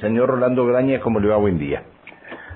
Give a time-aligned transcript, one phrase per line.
[0.00, 1.36] Señor Rolando Graña, ¿cómo le va?
[1.36, 1.82] Buen día.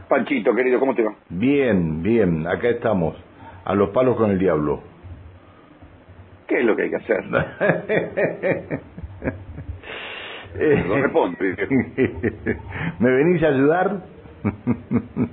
[0.08, 1.14] Panchito, querido, ¿cómo te va?
[1.29, 3.17] Bien, bien, acá estamos,
[3.64, 4.80] a los palos con el diablo.
[6.46, 7.25] ¿Qué es lo que hay que hacer?
[10.87, 11.57] Lo responde.
[13.01, 14.03] ¿Me venís a ayudar?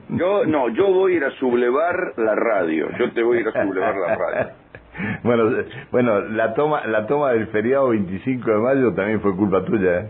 [0.09, 2.89] Yo, no, yo voy a ir a sublevar la radio.
[2.97, 4.51] Yo te voy a ir a sublevar la radio.
[5.23, 5.49] Bueno,
[5.91, 10.09] bueno, la toma, la toma del feriado 25 de mayo también fue culpa tuya, ¿eh?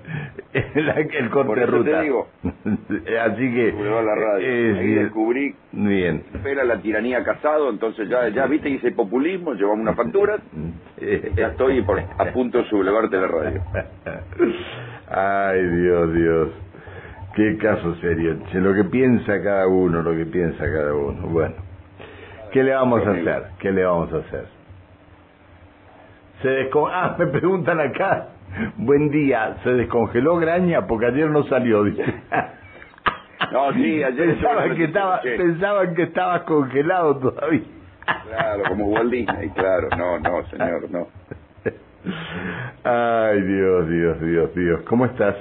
[1.19, 1.91] el corte Por de ruta.
[1.91, 2.27] te digo.
[2.43, 3.73] Así que.
[3.73, 4.47] La radio.
[4.47, 6.23] eh, Ahí descubrí Bien.
[6.33, 10.37] espera la tiranía casado, entonces ya, ya viste, hice populismo, llevamos una factura,
[11.35, 13.61] ya estoy por- a punto de sublevarte la radio.
[15.09, 16.49] Ay, Dios, Dios.
[17.35, 18.37] Qué caso serio.
[18.53, 21.27] Lo que piensa cada uno, lo que piensa cada uno.
[21.27, 21.55] Bueno,
[22.51, 23.43] ¿qué le vamos a hacer?
[23.59, 24.45] ¿Qué le vamos a hacer?
[26.41, 26.89] Se descon...
[26.93, 28.27] Ah, me preguntan acá.
[28.77, 29.57] Buen día.
[29.63, 30.85] ¿Se descongeló Graña?
[30.87, 31.83] Porque ayer no salió.
[33.51, 37.61] No, sí, ayer pensaban yo- que estaba, pensaban que estabas congelado todavía.
[38.27, 41.07] Claro, como Walt Disney, claro, no, no, señor, no.
[42.83, 44.81] Ay, Dios, Dios, Dios, Dios.
[44.87, 45.35] ¿Cómo estás?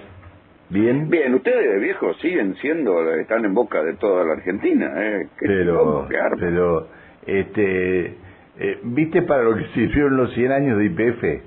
[0.68, 1.08] ¿Bien?
[1.08, 5.28] Bien, ustedes, viejos, siguen siendo, están en boca de toda la Argentina, ¿eh?
[5.38, 6.06] Qué pero,
[6.38, 6.86] pero,
[7.26, 8.14] este,
[8.60, 11.42] eh, ¿viste para lo que sirvieron los 100 años de IPF?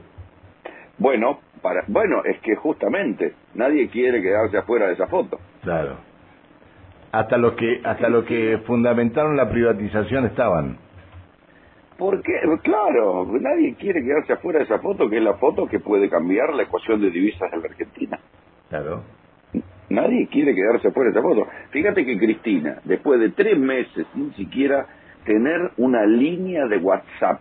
[0.98, 5.40] Bueno, para, bueno, es que justamente nadie quiere quedarse afuera de esa foto.
[5.62, 5.98] Claro.
[7.12, 10.78] Hasta los que, hasta los que fundamentaron la privatización estaban.
[11.98, 12.34] Porque,
[12.64, 16.54] claro, nadie quiere quedarse afuera de esa foto, que es la foto que puede cambiar
[16.56, 18.20] la ecuación de divisas de la Argentina.
[18.70, 19.04] Claro.
[19.90, 21.48] Nadie quiere quedarse afuera de esa foto.
[21.70, 24.88] Fíjate que Cristina, después de tres meses sin siquiera
[25.26, 27.40] tener una línea de WhatsApp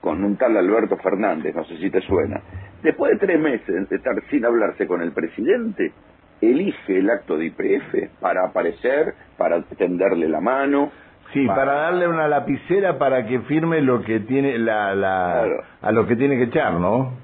[0.00, 2.40] con un tal Alberto Fernández, no sé si te suena,
[2.82, 5.92] después de tres meses de estar sin hablarse con el presidente,
[6.40, 10.92] elige el acto de IPF para aparecer, para tenderle la mano.
[11.32, 15.62] Sí, para darle una lapicera para que firme lo que tiene la, la Claro.
[15.82, 17.14] a lo que tiene que echar, ¿no?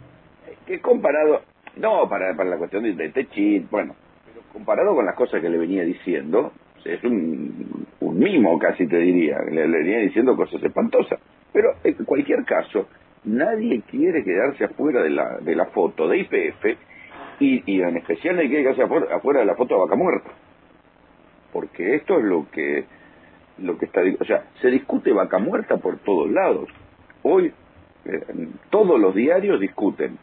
[0.66, 1.42] que comparado,
[1.76, 3.94] no, para, para la cuestión de, de Techit, bueno,
[4.26, 6.52] pero comparado con las cosas que le venía diciendo,
[6.84, 11.20] es un, un mimo casi te diría, le, le diciendo cosas espantosas.
[11.52, 12.88] Pero en cualquier caso,
[13.24, 16.64] nadie quiere quedarse afuera de la, de la foto de IPF
[17.40, 20.30] y, y en especial nadie quiere quedarse afuera, afuera de la foto de Vaca Muerta.
[21.52, 22.84] Porque esto es lo que,
[23.58, 26.68] lo que está, o sea, se discute Vaca Muerta por todos lados.
[27.22, 27.52] Hoy
[28.04, 30.18] eh, todos los diarios discuten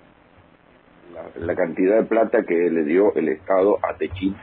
[1.14, 4.36] la, la cantidad de plata que le dio el Estado a Techín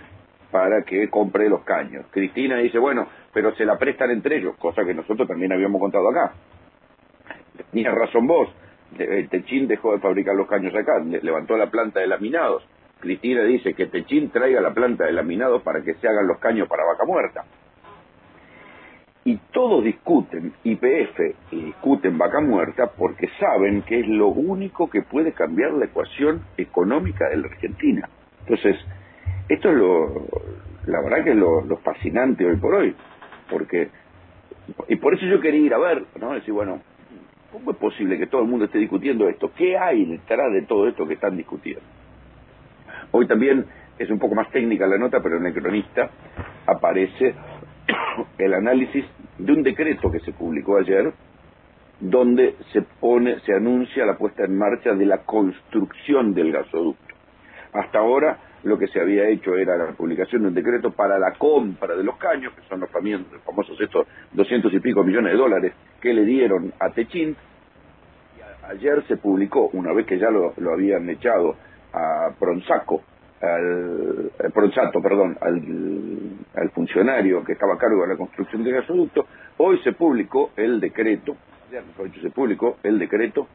[0.50, 2.06] para que compre los caños.
[2.10, 6.08] Cristina dice, bueno, pero se la prestan entre ellos, cosa que nosotros también habíamos contado
[6.08, 6.32] acá.
[7.70, 8.48] Tenías razón vos,
[8.98, 12.66] eh, Techín dejó de fabricar los caños acá, le- levantó la planta de laminados.
[13.00, 16.68] Cristina dice que Techín traiga la planta de laminados para que se hagan los caños
[16.68, 17.44] para vaca muerta.
[19.24, 21.18] Y todos discuten IPF
[21.50, 26.42] y discuten vaca muerta porque saben que es lo único que puede cambiar la ecuación
[26.56, 28.08] económica de la Argentina.
[28.40, 28.76] Entonces,
[29.48, 30.26] esto es lo,
[30.86, 32.94] la verdad que es lo, lo fascinante hoy por hoy,
[33.50, 33.90] porque,
[34.88, 36.34] y por eso yo quería ir a ver, ¿no?
[36.34, 36.80] Decir, bueno,
[37.52, 39.52] ¿cómo es posible que todo el mundo esté discutiendo esto?
[39.56, 41.82] ¿Qué hay detrás de todo esto que están discutiendo?
[43.12, 43.66] Hoy también
[43.98, 46.10] es un poco más técnica la nota, pero en el cronista
[46.66, 47.34] aparece
[48.38, 49.04] el análisis
[49.38, 51.12] de un decreto que se publicó ayer,
[52.00, 57.14] donde se pone, se anuncia la puesta en marcha de la construcción del gasoducto.
[57.72, 61.32] Hasta ahora lo que se había hecho era la publicación de un decreto para la
[61.32, 62.90] compra de los caños, que son los
[63.44, 69.16] famosos estos 200 y pico millones de dólares que le dieron a a- Ayer se
[69.16, 71.54] publicó, una vez que ya lo, lo habían echado
[71.92, 73.02] a Pronsaco,
[73.40, 75.62] al, eh, Pronsato, perdón, al,
[76.60, 79.26] al funcionario que estaba a cargo de la construcción del gasoducto,
[79.58, 81.36] hoy se publicó el decreto,
[81.70, 83.46] mejor dicho, se publicó el decreto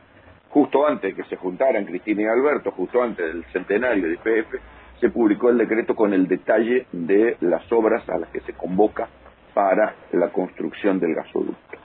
[0.50, 4.54] justo antes que se juntaran Cristina y Alberto, justo antes del centenario de IPF,
[5.02, 9.10] se publicó el decreto con el detalle de las obras a las que se convoca
[9.54, 11.78] para la construcción del gasoducto,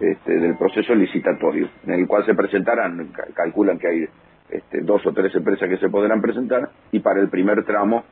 [0.00, 4.08] este, del proceso licitatorio, en el cual se presentarán, ca- calculan que hay
[4.48, 8.04] este, dos o tres empresas que se podrán presentar, y para el primer tramo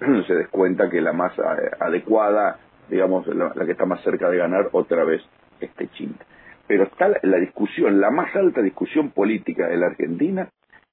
[0.26, 1.42] se descuenta que la más eh,
[1.80, 2.58] adecuada,
[2.88, 5.22] digamos, la, que está más cerca de ganar otra vez
[5.60, 6.24] este Chinta.
[6.68, 10.48] Pero está la discusión, la más alta discusión política de la Argentina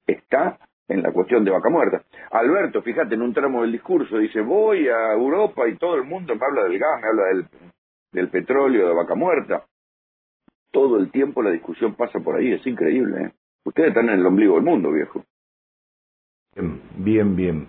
[0.06, 2.02] está en la cuestión de vaca muerta.
[2.30, 6.34] Alberto, fíjate, en un tramo del discurso dice, voy a Europa y todo el mundo
[6.34, 7.46] me habla del gas, me habla del,
[8.12, 9.64] del petróleo, de vaca muerta.
[10.70, 13.24] Todo el tiempo la discusión pasa por ahí, es increíble.
[13.24, 13.32] ¿eh?
[13.64, 15.24] Ustedes están en el ombligo del mundo, viejo.
[16.96, 17.66] Bien, bien.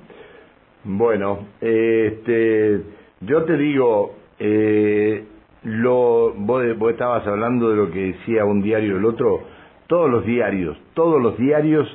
[0.83, 2.81] Bueno, este,
[3.21, 5.25] yo te digo, eh,
[5.63, 9.41] lo, vos, vos estabas hablando de lo que decía un diario el otro,
[9.87, 11.87] todos los diarios, todos los diarios,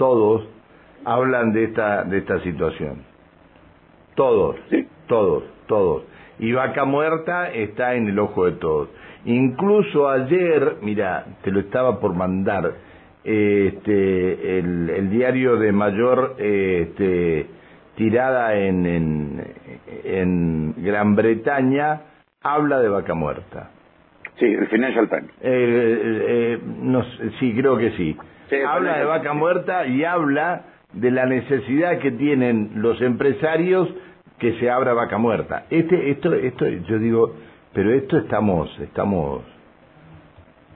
[0.00, 0.48] todos
[1.04, 3.04] hablan de esta, de esta situación.
[4.14, 4.86] Todos, Sí.
[5.06, 6.04] todos, todos.
[6.38, 8.88] Y Vaca Muerta está en el ojo de todos.
[9.26, 12.72] Incluso ayer, mira, te lo estaba por mandar,
[13.22, 17.46] este, el, el diario de mayor este,
[17.96, 19.44] tirada en, en,
[20.04, 22.00] en Gran Bretaña
[22.42, 23.70] habla de Vaca Muerta.
[24.38, 25.30] Sí, el Financial Times.
[25.42, 27.04] Eh, eh, eh, no
[27.38, 28.16] sí, creo que sí.
[28.50, 33.88] Sí, habla de vaca muerta y habla de la necesidad que tienen los empresarios
[34.40, 35.66] que se abra vaca muerta.
[35.70, 37.36] Este, esto, esto, yo digo,
[37.72, 39.44] pero esto estamos, estamos,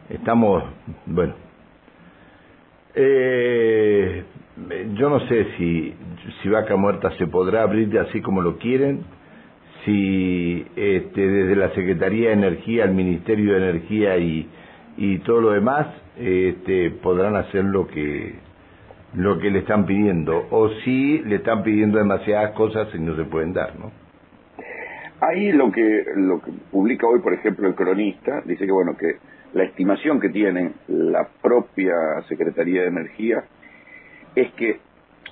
[0.09, 0.63] estamos,
[1.07, 1.35] bueno.
[2.95, 4.23] Eh,
[4.95, 5.97] yo no sé si,
[6.41, 9.05] si vaca muerta se podrá abrir así como lo quieren
[9.85, 14.49] si este, desde la Secretaría de Energía, el Ministerio de Energía y,
[14.97, 15.89] y todo lo demás
[16.19, 18.35] este, podrán hacer lo que
[19.17, 23.25] lo que le están pidiendo o si le están pidiendo demasiadas cosas y no se
[23.25, 23.93] pueden dar, ¿no?
[25.21, 29.19] Ahí lo que, lo que publica hoy, por ejemplo, el cronista, dice que bueno, que
[29.53, 31.95] la estimación que tiene la propia
[32.29, 33.45] Secretaría de Energía
[34.35, 34.81] es que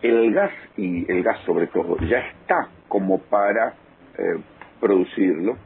[0.03, 3.75] el gas, y el gas sobre todo, ya está como para
[4.19, 4.41] eh,
[4.81, 5.57] producirlo,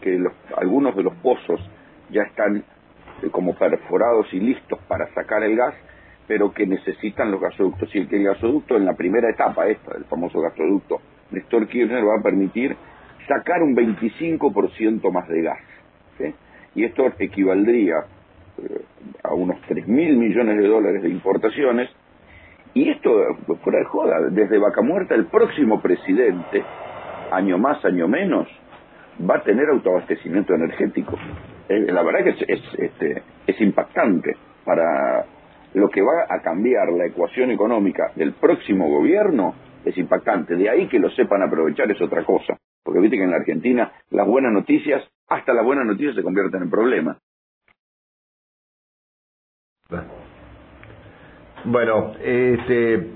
[0.00, 1.60] que los- algunos de los pozos
[2.10, 2.64] ya están
[3.30, 5.74] como perforados y listos para sacar el gas,
[6.26, 7.94] pero que necesitan los gasoductos.
[7.94, 12.22] Y el gasoducto en la primera etapa, esta, el famoso gasoducto Néstor Kirchner, va a
[12.22, 12.76] permitir
[13.28, 15.58] sacar un 25% más de gas.
[16.74, 17.96] Y esto equivaldría
[18.58, 18.82] eh,
[19.22, 21.90] a unos 3 mil millones de dólares de importaciones.
[22.74, 26.64] Y esto, eh, fuera de joda, desde Vaca Muerta, el próximo presidente,
[27.30, 28.48] año más, año menos,
[29.20, 31.18] va a tener autoabastecimiento energético.
[31.68, 35.24] Eh, la verdad que es, es, este, es impactante para
[35.74, 39.54] lo que va a cambiar la ecuación económica del próximo gobierno,
[39.84, 40.54] es impactante.
[40.56, 42.58] De ahí que lo sepan aprovechar es otra cosa.
[42.84, 46.62] Porque viste que en la Argentina las buenas noticias, hasta las buenas noticias se convierten
[46.62, 47.18] en problemas.
[51.64, 53.06] Bueno, este,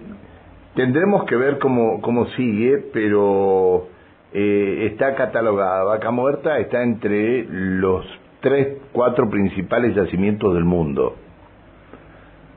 [0.75, 3.89] tendremos que ver cómo, cómo sigue, pero
[4.39, 5.83] eh, está catalogada.
[5.85, 8.05] Vaca Muerta está entre los
[8.41, 11.17] tres, cuatro principales yacimientos del mundo.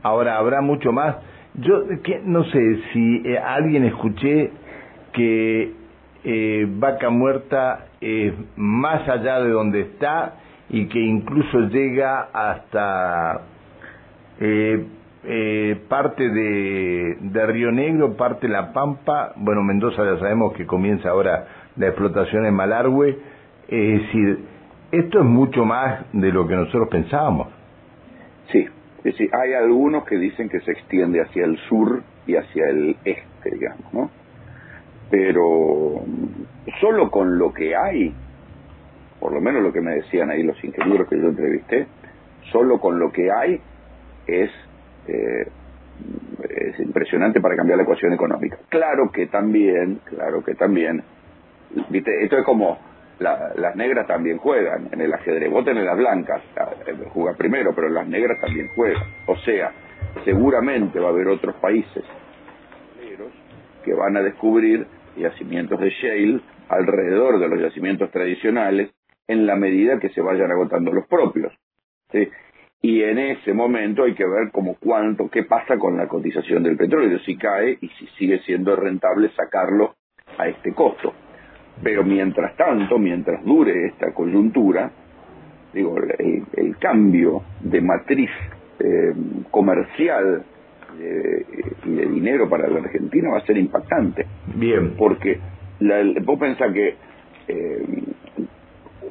[0.03, 1.15] Ahora, habrá mucho más.
[1.53, 1.83] Yo
[2.25, 4.51] no sé si eh, alguien escuché
[5.13, 5.71] que
[6.25, 10.33] eh, Vaca Muerta es más allá de donde está
[10.69, 13.41] y que incluso llega hasta
[14.41, 14.85] eh,
[15.23, 21.09] eh, parte de, de Río Negro, parte La Pampa, bueno, Mendoza ya sabemos que comienza
[21.09, 23.17] ahora la explotación en Malargüe,
[23.67, 24.39] es decir,
[24.91, 27.47] esto es mucho más de lo que nosotros pensábamos.
[28.51, 28.67] Sí,
[28.99, 32.97] es decir, hay algunos que dicen que se extiende hacia el sur y hacia el
[33.05, 34.09] este, digamos, ¿no?
[35.11, 36.03] Pero
[36.79, 38.13] solo con lo que hay,
[39.19, 41.87] por lo menos lo que me decían ahí los ingenieros que yo entrevisté,
[42.51, 43.61] solo con lo que hay
[44.27, 44.51] es,
[45.09, 45.47] eh,
[46.49, 48.57] es impresionante para cambiar la ecuación económica.
[48.69, 51.03] Claro que también, claro que también,
[51.89, 52.77] viste, esto es como
[53.19, 55.51] la- las negras también juegan en el ajedrez.
[55.51, 59.03] Vos tenés las blancas, la- eh, juega primero, pero las negras también juegan.
[59.27, 59.71] O sea,
[60.23, 62.03] seguramente va a haber otros países
[63.83, 64.85] que van a descubrir
[65.17, 68.91] yacimientos de shale alrededor de los yacimientos tradicionales
[69.27, 71.53] en la medida que se vayan agotando los propios.
[72.11, 72.27] ¿sí?
[72.81, 76.77] Y en ese momento hay que ver como cuánto, qué pasa con la cotización del
[76.77, 79.95] petróleo, si cae y si sigue siendo rentable sacarlo
[80.37, 81.13] a este costo.
[81.83, 84.91] Pero mientras tanto, mientras dure esta coyuntura,
[85.73, 88.29] digo, el, el cambio de matriz
[88.79, 89.13] eh,
[89.51, 90.43] comercial
[90.99, 91.45] eh,
[91.85, 94.25] y de dinero para la Argentina va a ser impactante.
[94.55, 95.37] Bien, Porque
[95.79, 96.95] la, vos pensás que
[97.47, 97.85] eh,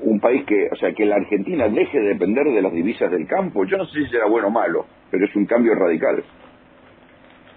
[0.03, 3.27] un país que, o sea, que la Argentina deje de depender de las divisas del
[3.27, 6.23] campo, yo no sé si será bueno o malo, pero es un cambio radical.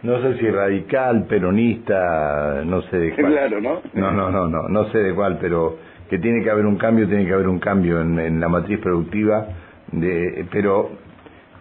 [0.03, 3.31] no sé si radical, peronista, no sé de cuál.
[3.31, 3.81] Claro, ¿no?
[3.93, 5.77] No, no, no, no, no sé de cuál, pero
[6.10, 8.79] que tiene que haber un cambio, tiene que haber un cambio en, en la matriz
[8.79, 9.48] productiva,
[9.91, 10.91] de, pero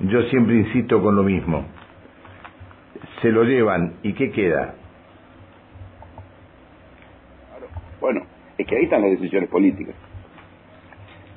[0.01, 1.67] yo siempre insisto con lo mismo.
[3.23, 4.75] Se lo llevan, ¿y qué queda?
[8.01, 8.23] Bueno,
[8.57, 9.95] es que ahí están las decisiones políticas.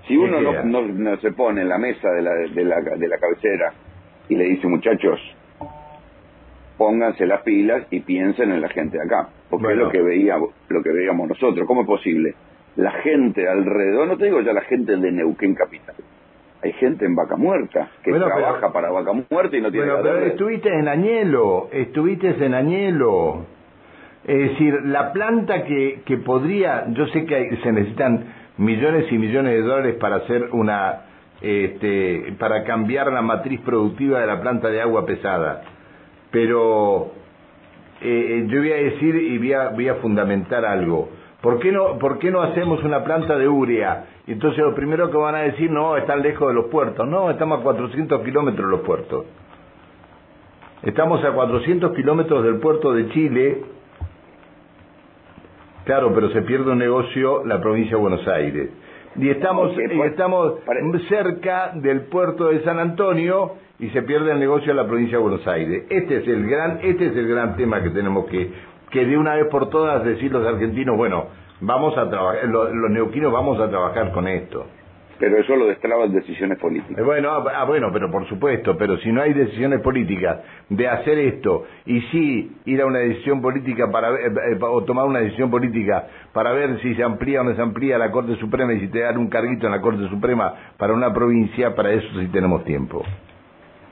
[0.08, 2.82] Si uno ¿Qué no, no, no se pone en la mesa de la, de, la,
[2.82, 3.74] de la cabecera
[4.28, 5.20] y le dice, muchachos,
[6.78, 10.50] pónganse las pilas y piensen en la gente de acá, porque es lo que veíamos,
[10.70, 11.66] lo que veíamos nosotros.
[11.68, 12.34] ¿Cómo es posible?
[12.76, 15.96] La gente alrededor, no te digo ya la gente de Neuquén capital.
[16.62, 20.26] Hay gente en Vaca Muerta que trabaja para Vaca Muerta y no tiene bueno, pero
[20.26, 23.46] estuviste en Añelo, estuviste en Añelo.
[24.26, 29.54] Es decir, la planta que, que podría, yo sé que se necesitan millones y millones
[29.54, 31.02] de dólares para hacer una,
[31.42, 35.62] este, para cambiar la matriz productiva de la planta de agua pesada,
[36.32, 37.12] pero
[38.02, 41.10] eh, yo voy a decir y voy a, voy a fundamentar algo.
[41.42, 44.06] ¿Por qué, no, ¿Por qué no hacemos una planta de urea?
[44.28, 47.06] Entonces lo primero que van a decir, no, están lejos de los puertos.
[47.06, 49.26] No, estamos a 400 kilómetros de los puertos.
[50.84, 53.62] Estamos a 400 kilómetros del puerto de Chile,
[55.86, 58.70] Claro, pero se pierde un negocio la provincia de Buenos Aires.
[59.16, 60.54] Y estamos, y estamos
[61.08, 65.24] cerca del puerto de San Antonio y se pierde el negocio de la provincia de
[65.24, 65.86] Buenos Aires.
[65.90, 68.52] Este es el gran, este es el gran tema que tenemos que,
[68.92, 71.28] que de una vez por todas decir los argentinos, bueno,
[71.62, 74.66] vamos a trabajar, los, los neuquinos vamos a trabajar con esto.
[75.20, 76.98] Pero eso lo destraban decisiones políticas.
[76.98, 80.40] Eh, bueno, ah, ah, bueno, pero por supuesto, pero si no hay decisiones políticas
[80.70, 85.06] de hacer esto y sí ir a una decisión política para eh, eh, o tomar
[85.06, 88.74] una decisión política para ver si se amplía o no se amplía la Corte Suprema
[88.74, 92.08] y si te dan un carguito en la Corte Suprema para una provincia, para eso
[92.20, 93.04] sí tenemos tiempo.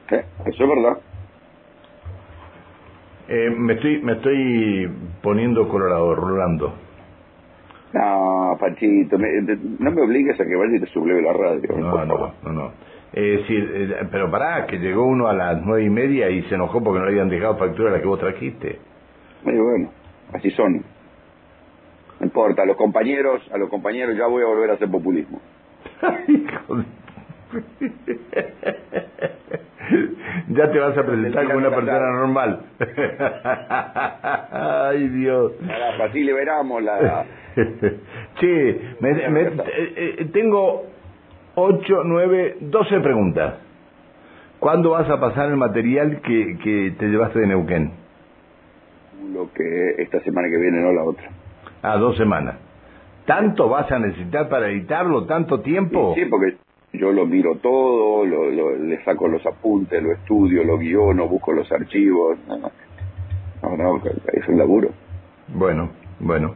[0.09, 0.97] eso es verdad.
[3.57, 6.90] me estoy me estoy poniendo colorado, Rolando.
[7.93, 11.61] No, Panchito, no me obligues a que vaya y te subleve la radio.
[11.77, 12.71] No, no, no, no.
[13.13, 16.55] Es decir, eh, pero pará, que llegó uno a las nueve y media y se
[16.55, 18.79] enojó porque no le habían dejado factura a la que vos trajiste.
[19.43, 19.89] Bueno, bueno,
[20.33, 20.83] así son.
[22.19, 25.41] No importa, a los compañeros, a los compañeros ya voy a volver a hacer populismo.
[30.49, 32.61] ya te vas a presentar como una persona normal.
[34.51, 35.53] Ay, Dios.
[36.01, 37.25] así liberamos la...
[38.39, 39.51] sí, me, eh,
[39.95, 40.85] eh, tengo
[41.55, 43.55] 8, 9, 12 preguntas.
[44.59, 47.91] ¿Cuándo vas a pasar el material que, que te llevaste de Neuquén?
[49.33, 51.29] Lo que esta semana que viene, no la otra.
[51.81, 52.55] Ah, dos semanas.
[53.25, 55.25] ¿Tanto vas a necesitar para editarlo?
[55.25, 56.13] ¿Tanto tiempo?
[56.15, 56.57] Sí, porque
[56.93, 61.71] yo lo miro todo, lo, le saco los apuntes, lo estudio, lo guiono, busco los
[61.71, 62.37] archivos.
[62.47, 64.01] No, no,
[64.33, 64.89] es un laburo.
[65.47, 66.55] Bueno, bueno.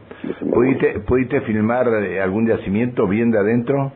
[0.52, 3.92] ¿Pudiste, ¿Pudiste filmar eh, algún yacimiento bien de adentro?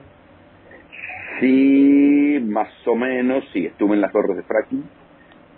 [1.41, 3.67] Sí, más o menos, sí.
[3.67, 4.85] Estuve en las torres de fracking.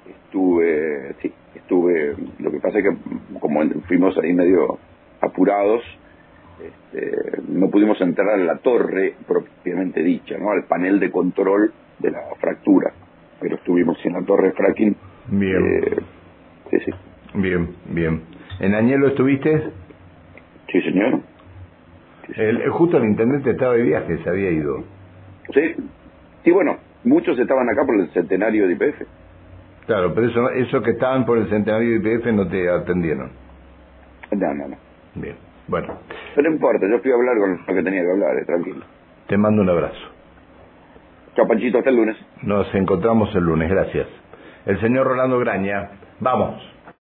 [0.08, 2.16] Estuve, sí, estuve.
[2.38, 4.78] Lo que pasa es que como fuimos ahí medio
[5.20, 5.82] apurados,
[6.61, 10.50] este, no pudimos entrar a la torre propiamente dicha, ¿no?
[10.50, 12.92] Al panel de control de la fractura.
[13.40, 14.97] Pero estuvimos en la torre fracking.
[15.28, 15.66] Bien.
[15.66, 15.97] Eh,
[16.71, 16.92] sí, sí.
[17.35, 18.23] Bien, bien.
[18.61, 19.71] ¿En Añelo estuviste?
[20.71, 21.21] Sí, señor.
[22.37, 24.85] El, justo el intendente estaba de viaje, se había ido.
[25.52, 25.75] Sí,
[26.44, 29.02] sí, bueno, muchos estaban acá por el centenario de IPF.
[29.87, 33.30] Claro, pero eso, eso que estaban por el centenario de IPF no te atendieron.
[34.30, 34.76] No, no, no.
[35.14, 35.37] Bien,
[35.69, 35.99] bueno.
[36.35, 38.85] Pero no importa, yo fui a hablar con lo que tenía que hablar, eh, tranquilo.
[39.26, 40.00] Te mando un abrazo.
[41.35, 42.16] Chao, Panchito, hasta el lunes.
[42.42, 44.07] Nos encontramos el lunes, gracias.
[44.66, 45.90] El señor Rolando Graña,
[46.21, 46.72] vamos.